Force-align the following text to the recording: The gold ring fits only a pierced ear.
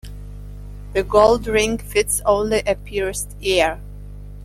The 0.93 1.03
gold 1.03 1.45
ring 1.45 1.77
fits 1.77 2.23
only 2.25 2.63
a 2.65 2.73
pierced 2.73 3.35
ear. 3.39 3.79